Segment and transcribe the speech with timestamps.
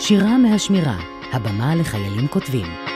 [0.00, 0.96] שירה מהשמירה,
[1.32, 2.87] הבמה לחיילים כותבים.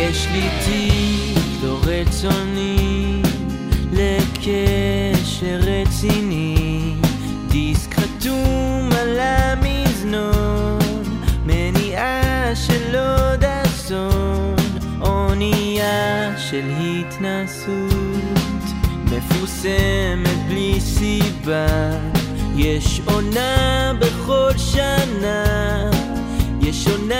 [0.00, 3.22] יש לי תיק לא רצוני
[3.92, 6.94] לקשר רציני.
[7.48, 10.78] דיסק חתום על המזנון
[11.46, 14.56] מניעה של עוד אסון
[15.00, 18.64] אונייה של התנסות
[19.04, 21.66] מפורסמת בלי סיבה.
[22.56, 25.90] יש עונה בכל שנה
[26.62, 27.19] יש עונה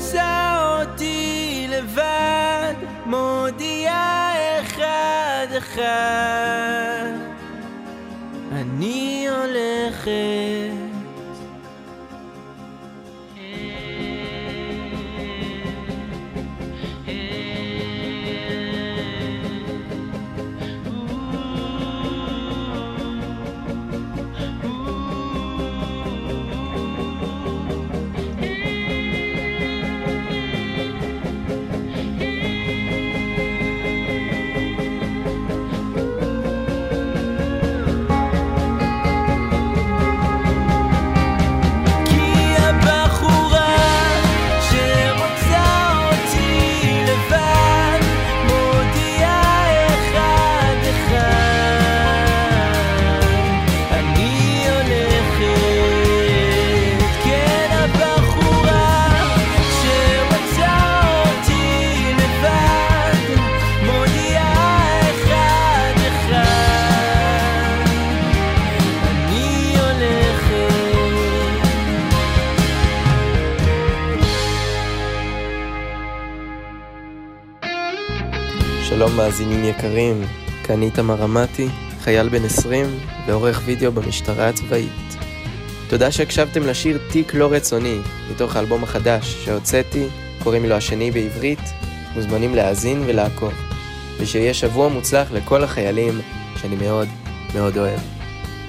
[0.00, 2.74] שרוצה אותי לבד,
[3.06, 7.12] מודיעה אחד אחד,
[8.52, 10.49] אני הולכת.
[78.90, 80.22] שלום מאזינים יקרים,
[80.64, 81.68] כאן איתמר רמתי,
[82.00, 82.86] חייל בן 20
[83.26, 85.16] ועורך וידאו במשטרה הצבאית.
[85.88, 87.98] תודה שהקשבתם לשיר תיק לא רצוני,
[88.30, 90.06] מתוך האלבום החדש שהוצאתי,
[90.42, 91.60] קוראים לו השני בעברית,
[92.14, 93.52] מוזמנים להאזין ולעקוב.
[94.18, 96.20] ושיהיה שבוע מוצלח לכל החיילים
[96.60, 97.08] שאני מאוד
[97.54, 98.00] מאוד אוהב.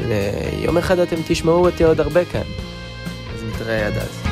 [0.07, 2.47] ויום אחד אתם תשמעו אותי עוד הרבה כאן,
[3.35, 4.30] אז נתראה עד אז.